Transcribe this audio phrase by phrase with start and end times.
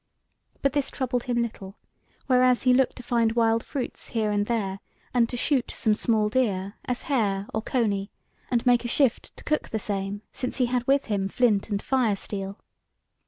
[0.63, 1.75] But this troubled him little,
[2.25, 4.79] whereas he looked to find wild fruits here and there
[5.13, 8.09] and to shoot some small deer, as hare or coney,
[8.49, 11.83] and make a shift to cook the same, since he had with him flint and
[11.83, 12.57] fire steel.